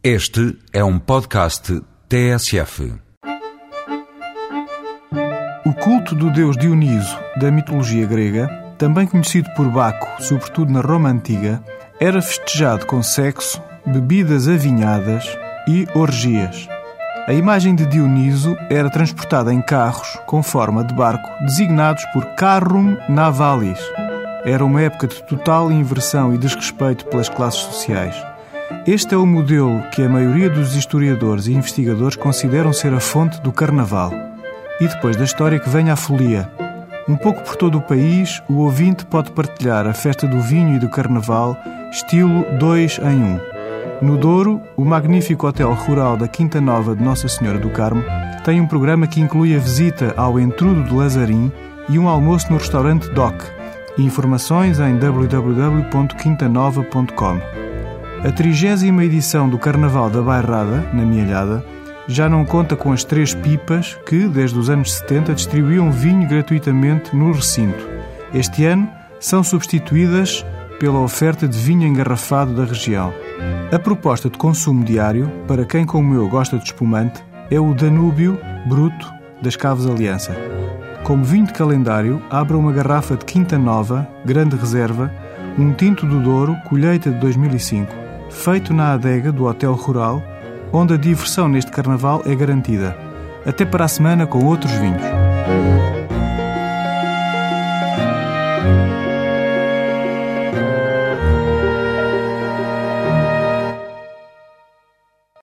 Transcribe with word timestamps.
Este 0.00 0.56
é 0.72 0.84
um 0.84 0.96
podcast 0.96 1.82
TSF. 2.08 2.94
O 5.66 5.72
culto 5.72 6.14
do 6.14 6.30
deus 6.30 6.56
Dioniso 6.56 7.18
da 7.40 7.50
mitologia 7.50 8.06
grega, 8.06 8.46
também 8.78 9.08
conhecido 9.08 9.50
por 9.56 9.68
Baco, 9.68 10.22
sobretudo 10.22 10.72
na 10.72 10.80
Roma 10.80 11.08
antiga, 11.08 11.60
era 11.98 12.22
festejado 12.22 12.86
com 12.86 13.02
sexo, 13.02 13.60
bebidas 13.84 14.46
avinhadas 14.46 15.36
e 15.66 15.84
orgias. 15.96 16.68
A 17.26 17.32
imagem 17.32 17.74
de 17.74 17.84
Dioniso 17.84 18.56
era 18.70 18.88
transportada 18.88 19.52
em 19.52 19.60
carros 19.60 20.16
com 20.26 20.44
forma 20.44 20.84
de 20.84 20.94
barco, 20.94 21.28
designados 21.44 22.04
por 22.12 22.24
carrum 22.36 22.96
navalis. 23.08 23.80
Era 24.44 24.64
uma 24.64 24.80
época 24.80 25.08
de 25.08 25.20
total 25.24 25.72
inversão 25.72 26.32
e 26.32 26.38
desrespeito 26.38 27.04
pelas 27.06 27.28
classes 27.28 27.62
sociais. 27.62 28.27
Este 28.86 29.14
é 29.14 29.18
o 29.18 29.26
modelo 29.26 29.82
que 29.94 30.02
a 30.02 30.08
maioria 30.08 30.50
dos 30.50 30.74
historiadores 30.74 31.46
e 31.46 31.54
investigadores 31.54 32.16
consideram 32.16 32.72
ser 32.72 32.92
a 32.92 33.00
fonte 33.00 33.40
do 33.40 33.52
carnaval. 33.52 34.12
E 34.80 34.86
depois 34.86 35.16
da 35.16 35.24
história 35.24 35.58
que 35.58 35.68
vem 35.68 35.90
a 35.90 35.96
folia. 35.96 36.48
Um 37.08 37.16
pouco 37.16 37.42
por 37.42 37.56
todo 37.56 37.78
o 37.78 37.82
país, 37.82 38.42
o 38.48 38.58
ouvinte 38.58 39.04
pode 39.06 39.32
partilhar 39.32 39.86
a 39.86 39.94
festa 39.94 40.26
do 40.26 40.40
vinho 40.40 40.76
e 40.76 40.78
do 40.78 40.90
carnaval, 40.90 41.56
estilo 41.90 42.44
2 42.58 42.98
em 42.98 43.22
1. 43.22 43.24
Um. 43.24 43.40
No 44.00 44.16
Douro, 44.16 44.60
o 44.76 44.84
magnífico 44.84 45.44
hotel 45.46 45.72
rural 45.72 46.16
da 46.16 46.28
Quinta 46.28 46.60
Nova 46.60 46.94
de 46.94 47.02
Nossa 47.02 47.26
Senhora 47.26 47.58
do 47.58 47.70
Carmo 47.70 48.04
tem 48.44 48.60
um 48.60 48.66
programa 48.66 49.06
que 49.06 49.20
inclui 49.20 49.56
a 49.56 49.58
visita 49.58 50.12
ao 50.16 50.38
Entrudo 50.38 50.84
de 50.84 50.94
Lazarim 50.94 51.50
e 51.88 51.98
um 51.98 52.06
almoço 52.06 52.50
no 52.50 52.58
restaurante 52.58 53.08
DOC. 53.10 53.42
Informações 53.98 54.78
em 54.78 54.98
www.quintanova.com. 54.98 57.67
A 58.24 58.32
trigésima 58.32 59.04
edição 59.04 59.48
do 59.48 59.56
Carnaval 59.56 60.10
da 60.10 60.20
Bairrada, 60.20 60.90
na 60.92 61.04
Mialhada, 61.04 61.64
já 62.08 62.28
não 62.28 62.44
conta 62.44 62.74
com 62.74 62.92
as 62.92 63.04
três 63.04 63.32
pipas 63.32 63.96
que, 64.04 64.26
desde 64.26 64.58
os 64.58 64.68
anos 64.68 64.92
70, 64.94 65.34
distribuíam 65.34 65.88
vinho 65.92 66.28
gratuitamente 66.28 67.14
no 67.14 67.30
recinto. 67.30 67.88
Este 68.34 68.64
ano 68.64 68.90
são 69.20 69.44
substituídas 69.44 70.44
pela 70.80 70.98
oferta 70.98 71.46
de 71.46 71.56
vinho 71.56 71.86
engarrafado 71.86 72.52
da 72.54 72.64
região. 72.64 73.14
A 73.72 73.78
proposta 73.78 74.28
de 74.28 74.36
consumo 74.36 74.82
diário, 74.82 75.30
para 75.46 75.64
quem 75.64 75.86
como 75.86 76.12
eu 76.14 76.28
gosta 76.28 76.58
de 76.58 76.64
espumante, 76.64 77.22
é 77.52 77.60
o 77.60 77.72
Danúbio 77.72 78.36
Bruto 78.66 79.12
das 79.40 79.54
Caves 79.54 79.86
Aliança. 79.86 80.34
Como 81.04 81.22
vinho 81.22 81.46
de 81.46 81.52
calendário, 81.52 82.20
abra 82.30 82.58
uma 82.58 82.72
garrafa 82.72 83.16
de 83.16 83.24
Quinta 83.24 83.56
Nova, 83.56 84.08
grande 84.24 84.56
reserva, 84.56 85.12
um 85.56 85.72
tinto 85.72 86.04
do 86.04 86.20
Douro, 86.20 86.56
colheita 86.68 87.12
de 87.12 87.18
2005 87.20 88.07
feito 88.30 88.72
na 88.72 88.92
adega 88.92 89.32
do 89.32 89.46
Hotel 89.46 89.72
Rural, 89.74 90.22
onde 90.72 90.94
a 90.94 90.96
diversão 90.96 91.48
neste 91.48 91.70
carnaval 91.70 92.22
é 92.26 92.34
garantida. 92.34 92.96
Até 93.46 93.64
para 93.64 93.84
a 93.84 93.88
semana 93.88 94.26
com 94.26 94.44
outros 94.44 94.72
vinhos. 94.72 95.02